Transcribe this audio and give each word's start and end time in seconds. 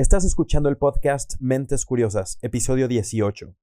Estás 0.00 0.24
escuchando 0.24 0.70
el 0.70 0.78
podcast 0.78 1.34
Mentes 1.40 1.84
Curiosas, 1.84 2.38
episodio 2.40 2.88
18. 2.88 3.54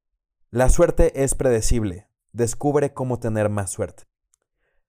La 0.52 0.70
suerte 0.70 1.24
es 1.24 1.34
predecible. 1.34 2.10
Descubre 2.32 2.94
cómo 2.94 3.18
tener 3.18 3.50
más 3.50 3.72
suerte. 3.72 4.04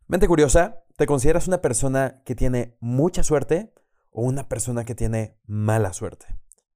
Mente 0.08 0.28
curiosa, 0.28 0.84
¿te 0.98 1.06
consideras 1.06 1.48
una 1.48 1.62
persona 1.62 2.22
que 2.26 2.34
tiene 2.34 2.76
mucha 2.80 3.22
suerte 3.22 3.72
o 4.10 4.24
una 4.24 4.46
persona 4.50 4.84
que 4.84 4.94
tiene 4.94 5.38
mala 5.46 5.94
suerte? 5.94 6.26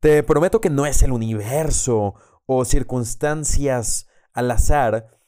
Te 0.01 0.23
prometo 0.23 0.63
que 0.63 0.71
no 0.71 0.87
es 0.87 1.03
el 1.03 1.13
universo 1.13 2.15
o 2.47 2.65
circunstancias 2.65 4.07
al 4.33 4.51
azar 4.51 5.19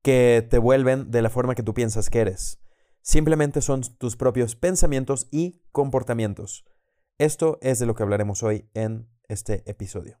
que 0.00 0.46
te 0.48 0.56
vuelven 0.56 1.10
de 1.10 1.20
la 1.20 1.28
forma 1.28 1.54
que 1.54 1.62
tú 1.62 1.74
piensas 1.74 2.08
que 2.08 2.20
eres. 2.20 2.62
Simplemente 3.02 3.60
son 3.60 3.82
tus 3.98 4.16
propios 4.16 4.56
pensamientos 4.56 5.28
y 5.30 5.60
comportamientos. 5.70 6.64
Esto 7.18 7.56
es 7.62 7.78
de 7.78 7.86
lo 7.86 7.94
que 7.94 8.02
hablaremos 8.02 8.42
hoy 8.42 8.68
en 8.74 9.08
este 9.26 9.62
episodio. 9.70 10.18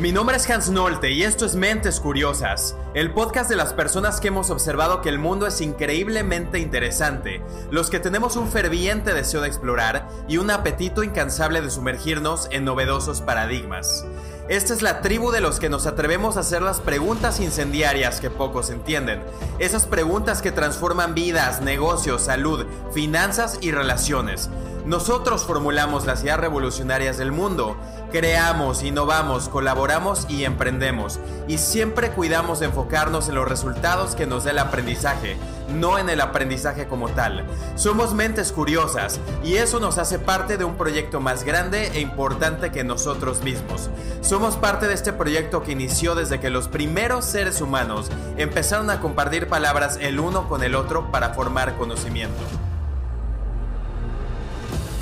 Mi 0.00 0.10
nombre 0.10 0.34
es 0.34 0.50
Hans 0.50 0.68
Nolte 0.68 1.12
y 1.12 1.22
esto 1.22 1.46
es 1.46 1.54
Mentes 1.54 2.00
Curiosas, 2.00 2.76
el 2.94 3.12
podcast 3.12 3.48
de 3.48 3.54
las 3.54 3.72
personas 3.72 4.20
que 4.20 4.28
hemos 4.28 4.50
observado 4.50 5.00
que 5.00 5.10
el 5.10 5.20
mundo 5.20 5.46
es 5.46 5.60
increíblemente 5.60 6.58
interesante, 6.58 7.40
los 7.70 7.88
que 7.88 8.00
tenemos 8.00 8.34
un 8.34 8.48
ferviente 8.48 9.14
deseo 9.14 9.42
de 9.42 9.48
explorar 9.48 10.08
y 10.28 10.38
un 10.38 10.50
apetito 10.50 11.04
incansable 11.04 11.60
de 11.60 11.70
sumergirnos 11.70 12.48
en 12.50 12.64
novedosos 12.64 13.20
paradigmas. 13.20 14.04
Esta 14.48 14.74
es 14.74 14.82
la 14.82 15.02
tribu 15.02 15.30
de 15.30 15.40
los 15.40 15.60
que 15.60 15.68
nos 15.68 15.86
atrevemos 15.86 16.36
a 16.36 16.40
hacer 16.40 16.62
las 16.62 16.80
preguntas 16.80 17.38
incendiarias 17.38 18.20
que 18.20 18.28
pocos 18.28 18.70
entienden. 18.70 19.22
Esas 19.60 19.86
preguntas 19.86 20.42
que 20.42 20.50
transforman 20.50 21.14
vidas, 21.14 21.62
negocios, 21.62 22.22
salud, 22.22 22.66
finanzas 22.92 23.58
y 23.60 23.70
relaciones. 23.70 24.50
Nosotros 24.84 25.44
formulamos 25.44 26.06
las 26.06 26.24
ideas 26.24 26.40
revolucionarias 26.40 27.16
del 27.16 27.30
mundo. 27.30 27.76
Creamos, 28.10 28.82
innovamos, 28.82 29.48
colaboramos 29.48 30.26
y 30.28 30.44
emprendemos. 30.44 31.20
Y 31.46 31.58
siempre 31.58 32.10
cuidamos 32.10 32.58
de 32.58 32.66
enfocarnos 32.66 33.28
en 33.28 33.36
los 33.36 33.48
resultados 33.48 34.16
que 34.16 34.26
nos 34.26 34.42
dé 34.42 34.50
el 34.50 34.58
aprendizaje, 34.58 35.36
no 35.68 35.98
en 35.98 36.08
el 36.08 36.20
aprendizaje 36.20 36.88
como 36.88 37.08
tal. 37.10 37.46
Somos 37.76 38.12
mentes 38.12 38.50
curiosas 38.50 39.20
y 39.44 39.54
eso 39.54 39.78
nos 39.78 39.98
hace 39.98 40.18
parte 40.18 40.58
de 40.58 40.64
un 40.64 40.74
proyecto 40.74 41.20
más 41.20 41.44
grande 41.44 41.86
e 41.94 42.00
importante 42.00 42.72
que 42.72 42.82
nosotros 42.82 43.42
mismos. 43.42 43.88
Somos 44.20 44.56
parte 44.56 44.88
de 44.88 44.94
este 44.94 45.12
proyecto 45.12 45.62
que 45.62 45.72
inició 45.72 46.16
desde 46.16 46.40
que 46.40 46.50
los 46.50 46.66
primeros 46.66 47.24
seres 47.24 47.60
humanos 47.60 48.10
empezaron 48.36 48.90
a 48.90 49.00
compartir 49.00 49.46
palabras 49.46 49.96
el 50.00 50.18
uno 50.18 50.48
con 50.48 50.64
el 50.64 50.74
otro 50.74 51.12
para 51.12 51.34
formar 51.34 51.76
conocimiento. 51.76 52.42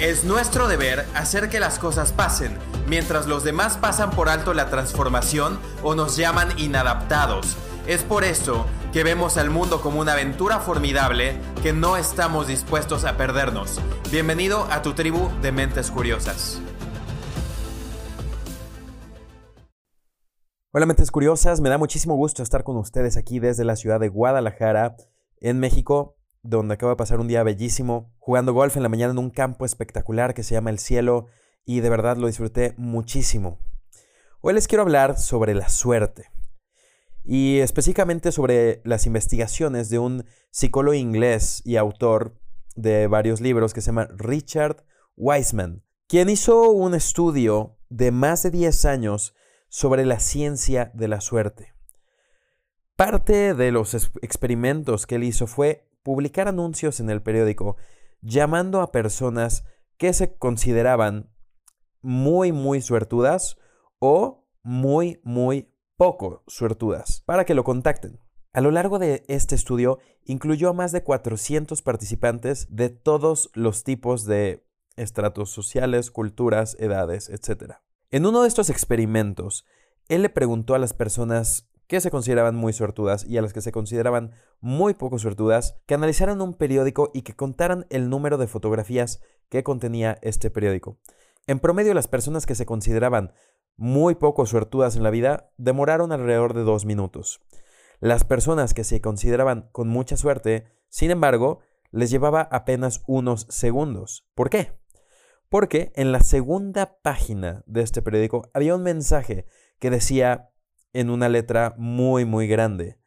Es 0.01 0.25
nuestro 0.25 0.67
deber 0.67 1.05
hacer 1.15 1.51
que 1.51 1.61
las 1.61 1.79
cosas 1.79 2.15
pasen, 2.15 2.57
mientras 2.89 3.27
los 3.27 3.45
demás 3.45 3.77
pasan 3.77 4.09
por 4.09 4.31
alto 4.31 4.55
la 4.55 4.71
transformación 4.71 5.61
o 5.83 5.95
nos 5.95 6.17
llaman 6.17 6.59
inadaptados. 6.59 7.59
Es 7.87 8.03
por 8.03 8.25
eso 8.25 8.65
que 8.95 9.05
vemos 9.05 9.37
al 9.37 9.51
mundo 9.51 9.83
como 9.83 10.01
una 10.01 10.15
aventura 10.15 10.59
formidable 10.59 11.35
que 11.63 11.75
no 11.75 11.99
estamos 11.99 12.47
dispuestos 12.47 13.05
a 13.05 13.19
perdernos. 13.19 13.79
Bienvenido 14.11 14.67
a 14.71 14.81
tu 14.81 14.95
tribu 14.95 15.29
de 15.43 15.53
mentes 15.53 15.91
curiosas. 15.91 16.63
Hola 20.73 20.87
mentes 20.87 21.11
curiosas, 21.11 21.61
me 21.61 21.69
da 21.69 21.77
muchísimo 21.77 22.17
gusto 22.17 22.43
estar 22.43 22.65
con 22.65 22.79
ustedes 22.79 23.19
aquí 23.19 23.39
desde 23.39 23.67
la 23.67 23.77
ciudad 23.77 24.01
de 24.01 24.09
Guadalajara, 24.09 24.97
en 25.43 25.61
México 25.61 26.17
donde 26.43 26.75
acabo 26.75 26.91
de 26.91 26.97
pasar 26.97 27.21
un 27.21 27.29
día 27.29 27.43
bellísimo, 27.43 28.13
jugando 28.19 28.53
golf 28.53 28.77
en 28.77 28.83
la 28.83 28.89
mañana 28.89 29.13
en 29.13 29.19
un 29.19 29.31
campo 29.31 29.65
espectacular 29.65 30.35
que 30.35 30.43
se 30.43 30.55
llama 30.55 30.71
El 30.71 30.79
Cielo 30.79 31.27
y 31.65 31.81
de 31.81 31.91
verdad 31.91 32.17
lo 32.17 32.27
disfruté 32.27 32.75
muchísimo. 32.77 33.59
Hoy 34.41 34.55
les 34.55 34.67
quiero 34.67 34.83
hablar 34.83 35.19
sobre 35.19 35.55
la 35.55 35.69
suerte 35.69 36.31
y 37.25 37.59
específicamente 37.59 38.33
sobre 38.33 38.81
las 38.85 39.07
investigaciones 39.07 39.91
de 39.91 39.99
un 39.99 40.25
psicólogo 40.51 40.95
inglés 40.95 41.63
y 41.65 41.77
autor 41.77 42.35
de 42.75 43.07
varios 43.07 43.41
libros 43.41 43.75
que 43.75 43.83
se 43.83 43.87
llama 43.87 44.09
Richard 44.17 44.85
Wiseman, 45.17 45.85
quien 46.07 46.31
hizo 46.31 46.71
un 46.71 46.95
estudio 46.95 47.77
de 47.91 48.11
más 48.11 48.43
de 48.43 48.51
10 48.51 48.85
años 48.87 49.35
sobre 49.69 50.07
la 50.07 50.19
ciencia 50.19 50.91
de 50.95 51.09
la 51.09 51.21
suerte. 51.21 51.75
Parte 52.97 53.55
de 53.55 53.73
los 53.73 53.95
experimentos 54.23 55.07
que 55.07 55.17
él 55.17 55.25
hizo 55.25 55.47
fue 55.47 55.90
publicar 56.03 56.49
anuncios 56.49 57.01
en 57.01 57.11
el 57.11 57.23
periódico 57.23 57.77
llamando 58.23 58.81
a 58.81 58.93
personas 58.93 59.65
que 59.97 60.13
se 60.13 60.37
consideraban 60.37 61.31
muy, 62.03 62.53
muy 62.53 62.81
suertudas 62.81 63.59
o 63.99 64.47
muy, 64.63 65.21
muy 65.25 65.75
poco 65.97 66.43
suertudas 66.47 67.23
para 67.27 67.45
que 67.45 67.55
lo 67.55 67.65
contacten. 67.65 68.19
A 68.53 68.61
lo 68.61 68.71
largo 68.71 68.99
de 68.99 69.25
este 69.29 69.55
estudio 69.55 69.99
incluyó 70.25 70.71
a 70.71 70.73
más 70.73 70.93
de 70.93 71.05
400 71.05 71.83
participantes 71.83 72.67
de 72.71 72.89
todos 72.89 73.51
los 73.55 73.85
tipos 73.85 74.25
de 74.25 74.67
estratos 74.97 75.51
sociales, 75.51 76.11
culturas, 76.11 76.77
edades, 76.81 77.29
etc. 77.29 77.75
En 78.11 78.27
uno 78.27 78.43
de 78.43 78.49
estos 78.49 78.71
experimentos, 78.71 79.67
él 80.09 80.23
le 80.23 80.31
preguntó 80.31 80.75
a 80.75 80.79
las 80.79 80.95
personas 80.95 81.70
que 81.91 82.01
se 82.01 82.13
consideraban 82.13 82.55
muy 82.55 82.73
suertudas 82.73 83.27
y 83.27 83.37
a 83.37 83.43
las 83.43 83.53
que 83.53 83.61
se 83.61 83.73
consideraban 83.73 84.31
muy 84.61 84.95
poco 84.95 85.19
suertudas, 85.19 85.77
que 85.87 85.95
analizaran 85.95 86.41
un 86.41 86.55
periódico 86.55 87.11
y 87.13 87.23
que 87.23 87.35
contaran 87.35 87.89
el 87.91 88.09
número 88.09 88.39
de 88.39 88.47
fotografías 88.47 89.21
que 89.49 89.65
contenía 89.65 90.17
este 90.23 90.53
periódico. 90.53 91.01
En 91.49 91.59
promedio, 91.59 91.93
las 91.93 92.07
personas 92.07 92.47
que 92.47 92.55
se 92.55 92.65
consideraban 92.65 93.33
muy 93.77 94.15
poco 94.15 94.47
suertudas 94.47 94.95
en 94.95 95.03
la 95.03 95.11
vida 95.11 95.51
demoraron 95.57 96.13
alrededor 96.13 96.55
de 96.55 96.63
dos 96.63 96.85
minutos. 96.85 97.41
Las 97.99 98.23
personas 98.23 98.73
que 98.73 98.85
se 98.85 99.01
consideraban 99.01 99.69
con 99.73 99.89
mucha 99.89 100.17
suerte, 100.17 100.69
sin 100.91 101.11
embargo, 101.11 101.59
les 101.91 102.09
llevaba 102.09 102.43
apenas 102.53 103.03
unos 103.09 103.49
segundos. 103.51 104.29
¿Por 104.37 104.49
qué? 104.49 104.79
Porque 105.49 105.91
en 105.97 106.13
la 106.13 106.21
segunda 106.21 107.01
página 107.03 107.65
de 107.67 107.83
este 107.83 108.01
periódico 108.01 108.49
había 108.55 108.77
un 108.77 108.85
mensaje 108.85 109.45
que 109.81 109.91
decía 109.91 110.50
en 110.93 111.11
una 111.11 111.29
letra 111.29 111.75
muy, 111.79 112.25
muy 112.25 112.47
grande. 112.47 112.99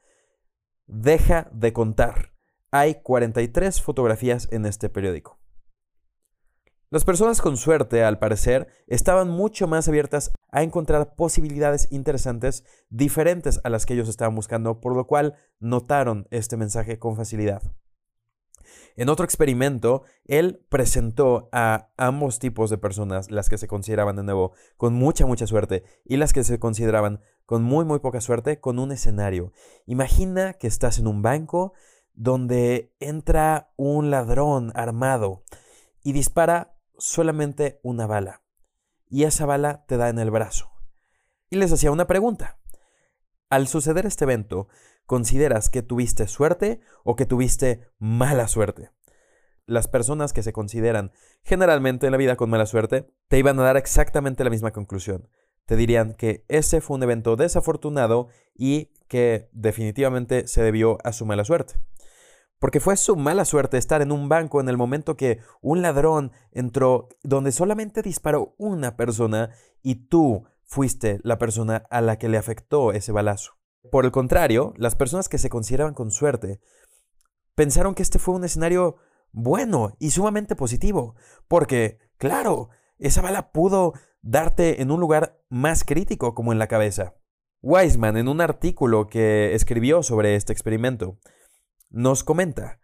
Deja 0.85 1.49
de 1.53 1.73
contar. 1.73 2.33
Hay 2.71 3.01
43 3.01 3.81
fotografías 3.81 4.47
en 4.51 4.65
este 4.65 4.89
periódico. 4.89 5.39
Las 6.93 7.05
personas 7.05 7.41
con 7.41 7.57
suerte, 7.57 8.03
al 8.03 8.19
parecer, 8.19 8.67
estaban 8.85 9.27
mucho 9.27 9.67
más 9.67 9.87
abiertas 9.87 10.31
a 10.51 10.61
encontrar 10.61 11.15
posibilidades 11.15 11.87
interesantes 11.91 12.65
diferentes 12.89 13.59
a 13.63 13.69
las 13.69 13.87
que 13.87 13.95
ellos 13.95 14.09
estaban 14.09 14.35
buscando, 14.35 14.79
por 14.79 14.95
lo 14.95 15.07
cual 15.07 15.33
notaron 15.59 16.27
este 16.29 16.55
mensaje 16.55 16.99
con 16.99 17.15
facilidad. 17.15 17.63
En 18.95 19.09
otro 19.09 19.25
experimento, 19.25 20.03
él 20.25 20.65
presentó 20.69 21.49
a 21.51 21.89
ambos 21.97 22.39
tipos 22.39 22.69
de 22.69 22.77
personas, 22.77 23.31
las 23.31 23.49
que 23.49 23.57
se 23.57 23.67
consideraban 23.67 24.15
de 24.15 24.23
nuevo 24.23 24.53
con 24.77 24.93
mucha, 24.93 25.25
mucha 25.25 25.47
suerte 25.47 25.83
y 26.05 26.17
las 26.17 26.33
que 26.33 26.43
se 26.43 26.59
consideraban 26.59 27.21
con 27.45 27.63
muy, 27.63 27.85
muy 27.85 27.99
poca 27.99 28.21
suerte, 28.21 28.59
con 28.59 28.79
un 28.79 28.91
escenario. 28.91 29.51
Imagina 29.85 30.53
que 30.53 30.67
estás 30.67 30.99
en 30.99 31.07
un 31.07 31.21
banco 31.21 31.73
donde 32.13 32.93
entra 32.99 33.73
un 33.75 34.11
ladrón 34.11 34.71
armado 34.75 35.43
y 36.03 36.13
dispara 36.13 36.75
solamente 36.97 37.79
una 37.83 38.07
bala. 38.07 38.43
Y 39.09 39.23
esa 39.23 39.45
bala 39.45 39.85
te 39.87 39.97
da 39.97 40.09
en 40.09 40.19
el 40.19 40.31
brazo. 40.31 40.71
Y 41.49 41.57
les 41.57 41.71
hacía 41.71 41.91
una 41.91 42.07
pregunta. 42.07 42.59
Al 43.49 43.67
suceder 43.67 44.05
este 44.05 44.23
evento, 44.23 44.67
¿consideras 45.05 45.69
que 45.69 45.81
tuviste 45.81 46.27
suerte 46.27 46.79
o 47.03 47.15
que 47.15 47.25
tuviste 47.25 47.87
mala 47.99 48.47
suerte? 48.47 48.91
Las 49.65 49.87
personas 49.87 50.33
que 50.33 50.43
se 50.43 50.51
consideran 50.51 51.11
generalmente 51.43 52.05
en 52.05 52.11
la 52.11 52.17
vida 52.17 52.35
con 52.35 52.49
mala 52.49 52.65
suerte 52.65 53.07
te 53.29 53.39
iban 53.39 53.59
a 53.59 53.63
dar 53.63 53.77
exactamente 53.77 54.43
la 54.43 54.49
misma 54.49 54.71
conclusión. 54.71 55.29
Te 55.65 55.77
dirían 55.77 56.13
que 56.13 56.43
ese 56.49 56.81
fue 56.81 56.97
un 56.97 57.03
evento 57.03 57.37
desafortunado 57.37 58.27
y 58.53 58.91
que 59.07 59.49
definitivamente 59.53 60.47
se 60.47 60.61
debió 60.61 60.97
a 61.05 61.13
su 61.13 61.25
mala 61.25 61.45
suerte. 61.45 61.75
Porque 62.59 62.79
fue 62.79 62.97
su 62.97 63.15
mala 63.15 63.45
suerte 63.45 63.77
estar 63.77 64.01
en 64.01 64.11
un 64.11 64.29
banco 64.29 64.59
en 64.59 64.69
el 64.69 64.77
momento 64.77 65.15
que 65.15 65.39
un 65.61 65.81
ladrón 65.81 66.31
entró 66.51 67.09
donde 67.21 67.51
solamente 67.51 68.01
disparó 68.01 68.55
una 68.57 68.95
persona 68.97 69.51
y 69.81 70.07
tú 70.07 70.45
fuiste 70.63 71.19
la 71.23 71.37
persona 71.37 71.83
a 71.89 72.01
la 72.01 72.17
que 72.17 72.29
le 72.29 72.37
afectó 72.37 72.91
ese 72.91 73.11
balazo. 73.11 73.57
Por 73.91 74.05
el 74.05 74.11
contrario, 74.11 74.73
las 74.77 74.95
personas 74.95 75.29
que 75.29 75.37
se 75.37 75.49
consideraban 75.49 75.93
con 75.93 76.11
suerte 76.11 76.61
pensaron 77.55 77.95
que 77.95 78.03
este 78.03 78.19
fue 78.19 78.35
un 78.35 78.43
escenario 78.43 78.97
bueno 79.31 79.95
y 79.99 80.11
sumamente 80.11 80.55
positivo, 80.55 81.15
porque, 81.47 81.99
claro, 82.17 82.69
esa 82.97 83.21
bala 83.21 83.51
pudo 83.51 83.93
darte 84.21 84.81
en 84.81 84.91
un 84.91 84.99
lugar 84.99 85.41
más 85.49 85.83
crítico 85.83 86.33
como 86.33 86.53
en 86.53 86.59
la 86.59 86.67
cabeza. 86.67 87.15
Wiseman, 87.61 88.17
en 88.17 88.27
un 88.27 88.41
artículo 88.41 89.07
que 89.07 89.53
escribió 89.55 90.03
sobre 90.03 90.35
este 90.35 90.53
experimento, 90.53 91.17
nos 91.89 92.23
comenta, 92.23 92.79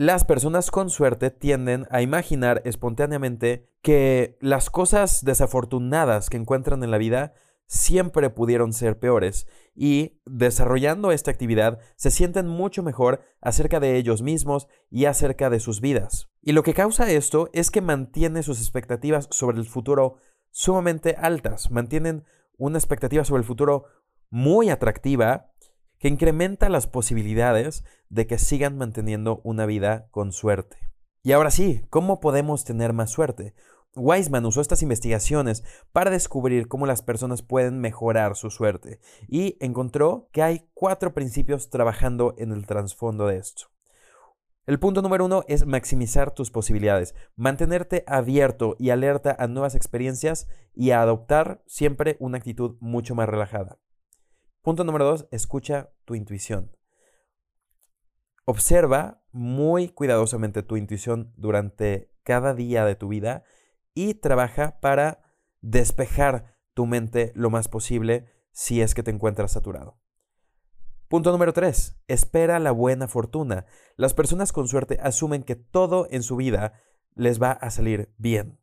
Las 0.00 0.24
personas 0.24 0.70
con 0.70 0.90
suerte 0.90 1.30
tienden 1.32 1.88
a 1.90 2.02
imaginar 2.02 2.62
espontáneamente 2.64 3.68
que 3.82 4.38
las 4.40 4.70
cosas 4.70 5.24
desafortunadas 5.24 6.30
que 6.30 6.36
encuentran 6.36 6.84
en 6.84 6.92
la 6.92 6.98
vida 6.98 7.34
siempre 7.68 8.30
pudieron 8.30 8.72
ser 8.72 8.98
peores 8.98 9.46
y 9.74 10.20
desarrollando 10.26 11.12
esta 11.12 11.30
actividad 11.30 11.78
se 11.94 12.10
sienten 12.10 12.48
mucho 12.48 12.82
mejor 12.82 13.20
acerca 13.40 13.78
de 13.78 13.96
ellos 13.96 14.22
mismos 14.22 14.66
y 14.90 15.04
acerca 15.04 15.50
de 15.50 15.60
sus 15.60 15.80
vidas. 15.80 16.28
Y 16.42 16.52
lo 16.52 16.62
que 16.62 16.74
causa 16.74 17.10
esto 17.10 17.50
es 17.52 17.70
que 17.70 17.82
mantiene 17.82 18.42
sus 18.42 18.60
expectativas 18.60 19.28
sobre 19.30 19.58
el 19.58 19.66
futuro 19.66 20.16
sumamente 20.50 21.14
altas, 21.18 21.70
mantienen 21.70 22.24
una 22.56 22.78
expectativa 22.78 23.24
sobre 23.24 23.40
el 23.40 23.46
futuro 23.46 23.84
muy 24.30 24.70
atractiva 24.70 25.52
que 25.98 26.08
incrementa 26.08 26.68
las 26.68 26.86
posibilidades 26.86 27.84
de 28.08 28.26
que 28.26 28.38
sigan 28.38 28.78
manteniendo 28.78 29.40
una 29.44 29.66
vida 29.66 30.08
con 30.10 30.32
suerte. 30.32 30.78
Y 31.22 31.32
ahora 31.32 31.50
sí, 31.50 31.82
¿cómo 31.90 32.20
podemos 32.20 32.64
tener 32.64 32.92
más 32.92 33.10
suerte? 33.10 33.54
Weisman 33.98 34.46
usó 34.46 34.60
estas 34.60 34.82
investigaciones 34.82 35.64
para 35.92 36.10
descubrir 36.10 36.68
cómo 36.68 36.86
las 36.86 37.02
personas 37.02 37.42
pueden 37.42 37.80
mejorar 37.80 38.36
su 38.36 38.50
suerte 38.50 39.00
y 39.26 39.56
encontró 39.60 40.28
que 40.32 40.42
hay 40.42 40.68
cuatro 40.74 41.12
principios 41.14 41.70
trabajando 41.70 42.34
en 42.38 42.52
el 42.52 42.66
trasfondo 42.66 43.26
de 43.26 43.38
esto. 43.38 43.66
El 44.66 44.78
punto 44.78 45.00
número 45.00 45.24
uno 45.24 45.44
es 45.48 45.66
maximizar 45.66 46.30
tus 46.30 46.50
posibilidades, 46.50 47.14
mantenerte 47.36 48.04
abierto 48.06 48.76
y 48.78 48.90
alerta 48.90 49.34
a 49.38 49.46
nuevas 49.46 49.74
experiencias 49.74 50.46
y 50.74 50.90
a 50.90 51.00
adoptar 51.00 51.62
siempre 51.66 52.16
una 52.20 52.36
actitud 52.36 52.76
mucho 52.80 53.14
más 53.14 53.28
relajada. 53.28 53.78
Punto 54.60 54.84
número 54.84 55.06
dos, 55.06 55.26
escucha 55.30 55.90
tu 56.04 56.14
intuición. 56.14 56.76
Observa 58.44 59.22
muy 59.32 59.88
cuidadosamente 59.88 60.62
tu 60.62 60.76
intuición 60.76 61.32
durante 61.36 62.12
cada 62.22 62.52
día 62.52 62.84
de 62.84 62.94
tu 62.94 63.08
vida 63.08 63.44
y 63.94 64.14
trabaja 64.14 64.80
para 64.80 65.22
despejar 65.60 66.56
tu 66.74 66.86
mente 66.86 67.32
lo 67.34 67.50
más 67.50 67.68
posible 67.68 68.32
si 68.52 68.80
es 68.80 68.94
que 68.94 69.02
te 69.02 69.10
encuentras 69.10 69.52
saturado. 69.52 69.98
Punto 71.08 71.32
número 71.32 71.52
3. 71.52 72.02
Espera 72.06 72.58
la 72.58 72.70
buena 72.70 73.08
fortuna. 73.08 73.64
Las 73.96 74.12
personas 74.12 74.52
con 74.52 74.68
suerte 74.68 74.98
asumen 75.02 75.42
que 75.42 75.56
todo 75.56 76.06
en 76.10 76.22
su 76.22 76.36
vida 76.36 76.74
les 77.14 77.40
va 77.42 77.52
a 77.52 77.70
salir 77.70 78.14
bien. 78.18 78.60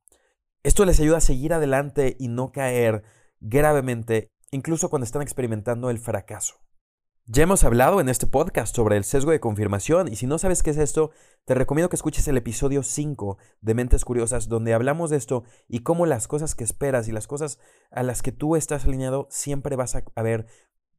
Esto 0.64 0.86
les 0.86 1.00
ayuda 1.00 1.18
a 1.18 1.22
seguir 1.22 1.54
adelante 1.54 2.16
y 2.20 2.28
no 2.28 2.52
caer 2.52 3.04
gravemente, 3.40 4.32
incluso 4.52 4.90
cuando 4.90 5.06
están 5.06 5.22
experimentando 5.22 5.90
el 5.90 6.00
fracaso. 6.00 6.56
Ya 7.28 7.42
hemos 7.42 7.64
hablado 7.64 8.00
en 8.02 8.08
este 8.08 8.28
podcast 8.28 8.76
sobre 8.76 8.98
el 8.98 9.04
sesgo 9.04 9.32
de 9.32 9.40
confirmación 9.40 10.08
y 10.08 10.16
si 10.16 10.28
no 10.28 10.38
sabes 10.38 10.62
qué 10.62 10.70
es 10.70 10.78
esto, 10.78 11.10
te 11.46 11.56
recomiendo 11.56 11.90
que 11.90 11.96
escuches 11.96 12.28
el 12.28 12.38
episodio 12.38 12.84
5 12.84 13.40
de 13.62 13.74
Mentes 13.74 14.06
Curiosas 14.06 14.48
donde 14.48 14.76
hablamos 14.76 15.10
de 15.10 15.18
esto 15.18 15.44
y 15.68 15.80
cómo 15.80 16.06
las 16.06 16.28
cosas 16.28 16.54
que 16.54 16.64
esperas 16.64 17.08
y 17.08 17.12
las 17.12 17.26
cosas 17.26 17.58
a 17.90 18.04
las 18.04 18.22
que 18.22 18.32
tú 18.32 18.56
estás 18.56 18.86
alineado 18.86 19.28
siempre 19.32 19.76
vas 19.76 19.96
a 19.96 20.22
ver 20.22 20.46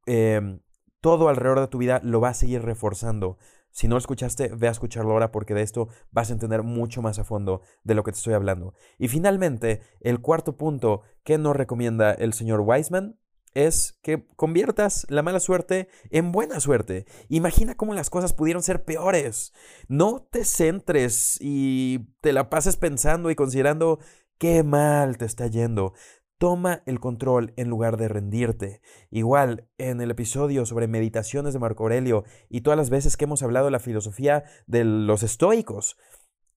em, 0.06 0.58
todo 1.00 1.28
alrededor 1.28 1.60
de 1.60 1.68
tu 1.68 1.78
vida 1.78 2.00
lo 2.02 2.20
va 2.20 2.30
a 2.30 2.34
seguir 2.34 2.60
reforzando. 2.62 3.38
Si 3.70 3.86
no 3.86 3.94
lo 3.94 4.00
escuchaste, 4.00 4.48
ve 4.48 4.66
a 4.66 4.72
escucharlo 4.72 5.12
ahora 5.12 5.30
porque 5.30 5.54
de 5.54 5.62
esto 5.62 5.86
vas 6.10 6.30
a 6.30 6.32
entender 6.32 6.64
mucho 6.64 7.02
más 7.02 7.20
a 7.20 7.24
fondo 7.24 7.60
de 7.84 7.94
lo 7.94 8.02
que 8.02 8.10
te 8.10 8.18
estoy 8.18 8.34
hablando. 8.34 8.74
Y 8.98 9.06
finalmente, 9.06 9.80
el 10.00 10.20
cuarto 10.20 10.56
punto 10.56 11.02
que 11.22 11.38
nos 11.38 11.54
recomienda 11.54 12.10
el 12.10 12.32
señor 12.32 12.62
Weisman 12.62 13.16
es 13.56 13.98
que 14.02 14.26
conviertas 14.36 15.06
la 15.08 15.22
mala 15.22 15.40
suerte 15.40 15.88
en 16.10 16.30
buena 16.30 16.60
suerte. 16.60 17.06
Imagina 17.28 17.74
cómo 17.74 17.94
las 17.94 18.10
cosas 18.10 18.34
pudieron 18.34 18.62
ser 18.62 18.84
peores. 18.84 19.54
No 19.88 20.28
te 20.30 20.44
centres 20.44 21.38
y 21.40 22.10
te 22.20 22.34
la 22.34 22.50
pases 22.50 22.76
pensando 22.76 23.30
y 23.30 23.34
considerando 23.34 23.98
qué 24.36 24.62
mal 24.62 25.16
te 25.16 25.24
está 25.24 25.46
yendo. 25.46 25.94
Toma 26.36 26.82
el 26.84 27.00
control 27.00 27.54
en 27.56 27.70
lugar 27.70 27.96
de 27.96 28.08
rendirte. 28.08 28.82
Igual, 29.10 29.70
en 29.78 30.02
el 30.02 30.10
episodio 30.10 30.66
sobre 30.66 30.86
meditaciones 30.86 31.54
de 31.54 31.58
Marco 31.58 31.84
Aurelio 31.84 32.24
y 32.50 32.60
todas 32.60 32.76
las 32.76 32.90
veces 32.90 33.16
que 33.16 33.24
hemos 33.24 33.42
hablado 33.42 33.64
de 33.64 33.72
la 33.72 33.80
filosofía 33.80 34.44
de 34.66 34.84
los 34.84 35.22
estoicos, 35.22 35.96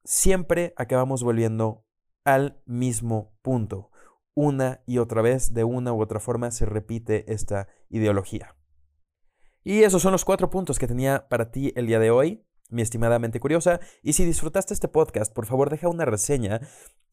siempre 0.04 0.74
acabamos 0.76 1.24
volviendo 1.24 1.86
al 2.26 2.62
mismo 2.66 3.38
punto 3.42 3.90
una 4.40 4.82
y 4.86 5.00
otra 5.00 5.22
vez, 5.22 5.54
de 5.54 5.66
una 5.66 5.92
u 5.92 6.02
otra 6.02 6.22
forma, 6.22 6.50
se 6.52 6.66
repite 6.66 7.32
esta 7.34 7.68
ideología. 7.90 8.56
Y 9.66 9.84
esos 9.84 10.02
son 10.02 10.14
los 10.14 10.24
cuatro 10.24 10.50
puntos 10.50 10.80
que 10.80 10.88
tenía 10.88 11.28
para 11.28 11.52
ti 11.52 11.74
el 11.76 11.88
día 11.88 12.00
de 12.00 12.10
hoy, 12.10 12.46
mi 12.70 12.82
estimadamente 12.82 13.42
curiosa. 13.42 13.82
Y 14.02 14.14
si 14.14 14.24
disfrutaste 14.24 14.74
este 14.74 14.88
podcast, 14.88 15.34
por 15.34 15.46
favor 15.46 15.70
deja 15.70 15.90
una 15.90 16.06
reseña 16.06 16.62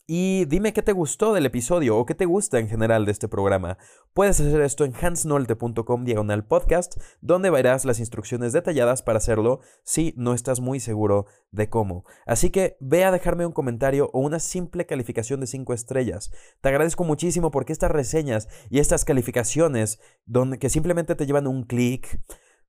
y 0.06 0.44
dime 0.44 0.72
qué 0.72 0.82
te 0.82 0.92
gustó 0.92 1.32
del 1.32 1.46
episodio 1.46 1.96
o 1.96 2.06
qué 2.06 2.14
te 2.14 2.26
gusta 2.26 2.60
en 2.60 2.68
general 2.68 3.04
de 3.04 3.12
este 3.12 3.26
programa. 3.26 3.76
Puedes 4.14 4.40
hacer 4.40 4.60
esto 4.60 4.84
en 4.84 4.94
hansnolte.com 4.94 6.04
diagonal 6.04 6.46
podcast, 6.46 6.96
donde 7.20 7.50
verás 7.50 7.84
las 7.84 7.98
instrucciones 7.98 8.52
detalladas 8.52 9.02
para 9.02 9.18
hacerlo 9.18 9.60
si 9.82 10.14
no 10.16 10.32
estás 10.32 10.60
muy 10.60 10.78
seguro 10.78 11.26
de 11.50 11.68
cómo. 11.68 12.04
Así 12.24 12.50
que 12.50 12.76
ve 12.78 13.04
a 13.04 13.10
dejarme 13.10 13.46
un 13.46 13.52
comentario 13.52 14.08
o 14.12 14.20
una 14.20 14.38
simple 14.38 14.86
calificación 14.86 15.40
de 15.40 15.48
5 15.48 15.72
estrellas. 15.74 16.30
Te 16.60 16.68
agradezco 16.68 17.02
muchísimo 17.02 17.50
porque 17.50 17.72
estas 17.72 17.90
reseñas 17.90 18.48
y 18.70 18.78
estas 18.78 19.04
calificaciones, 19.04 19.98
donde, 20.24 20.58
que 20.58 20.70
simplemente 20.70 21.16
te 21.16 21.26
llevan 21.26 21.48
un 21.48 21.64
clic, 21.64 22.20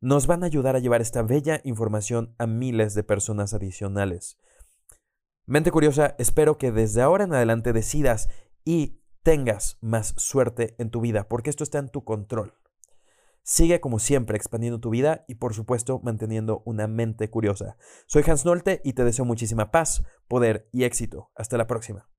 nos 0.01 0.25
van 0.25 0.43
a 0.43 0.47
ayudar 0.47 0.75
a 0.75 0.79
llevar 0.79 1.01
esta 1.01 1.21
bella 1.21 1.61
información 1.63 2.33
a 2.39 2.47
miles 2.47 2.95
de 2.95 3.03
personas 3.03 3.53
adicionales. 3.53 4.39
Mente 5.49 5.71
curiosa, 5.71 6.13
espero 6.17 6.57
que 6.57 6.73
desde 6.73 7.01
ahora 7.01 7.23
en 7.23 7.33
adelante 7.33 7.71
decidas 7.71 8.27
y 8.65 8.99
tengas 9.23 9.77
más 9.79 10.13
suerte 10.17 10.75
en 10.77 10.89
tu 10.89 10.99
vida, 10.99 11.29
porque 11.29 11.49
esto 11.49 11.63
está 11.63 11.79
en 11.79 11.87
tu 11.87 12.03
control. 12.03 12.53
Sigue 13.43 13.79
como 13.79 13.99
siempre 13.99 14.35
expandiendo 14.35 14.81
tu 14.81 14.89
vida 14.89 15.23
y 15.25 15.35
por 15.35 15.53
supuesto 15.53 16.01
manteniendo 16.03 16.63
una 16.65 16.87
mente 16.87 17.29
curiosa. 17.29 17.77
Soy 18.07 18.25
Hans 18.27 18.43
Nolte 18.43 18.81
y 18.83 18.91
te 18.91 19.05
deseo 19.05 19.23
muchísima 19.23 19.71
paz, 19.71 20.03
poder 20.27 20.67
y 20.73 20.83
éxito. 20.83 21.31
Hasta 21.33 21.57
la 21.57 21.65
próxima. 21.65 22.09